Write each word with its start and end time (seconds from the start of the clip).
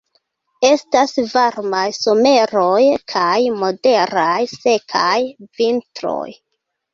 Estas 0.67 1.11
varmaj 1.33 1.83
someroj 1.97 2.87
kaj 3.13 3.35
moderaj 3.59 4.33
sekaj 4.55 5.15
vintroj. 5.61 6.27